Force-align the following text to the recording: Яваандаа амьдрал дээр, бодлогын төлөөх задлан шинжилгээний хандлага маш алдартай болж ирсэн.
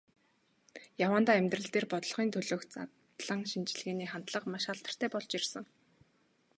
Яваандаа 1.05 1.35
амьдрал 1.39 1.67
дээр, 1.73 1.85
бодлогын 1.91 2.29
төлөөх 2.33 2.63
задлан 2.73 3.41
шинжилгээний 3.51 4.09
хандлага 4.09 4.47
маш 4.51 4.65
алдартай 4.71 5.09
болж 5.11 5.31
ирсэн. 5.37 5.63